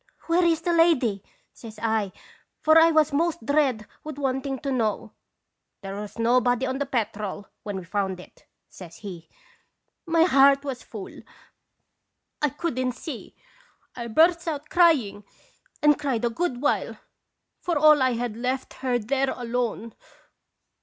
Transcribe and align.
'"Where 0.25 0.43
is 0.43 0.61
the 0.63 0.73
lady?' 0.73 1.23
says 1.53 1.77
I, 1.79 2.11
for 2.59 2.73
1 2.73 2.95
was 2.95 3.13
most 3.13 3.45
dead 3.45 3.85
with 4.03 4.17
wanting 4.17 4.57
to 4.61 4.71
know. 4.71 5.11
"'There 5.81 5.95
was 5.95 6.17
nobody 6.17 6.65
on 6.65 6.79
the 6.79 6.87
Petrel 6.87 7.45
when 7.61 7.77
we 7.77 7.83
found 7.85 8.19
it,' 8.19 8.47
says 8.67 8.97
he. 9.05 9.29
"My 10.07 10.23
heart 10.23 10.63
was 10.63 10.81
full; 10.81 11.21
I 12.41 12.49
couldn't 12.49 12.93
see. 12.93 13.35
I 13.95 14.07
burst 14.07 14.47
out 14.47 14.69
crying, 14.71 15.23
and 15.83 15.99
cried 15.99 16.25
a 16.25 16.31
good 16.31 16.63
while, 16.63 16.97
for 17.59 17.77
all 17.77 18.01
I 18.01 18.13
had 18.13 18.35
left 18.35 18.73
her 18.81 18.97
there 18.97 19.29
alone. 19.29 19.93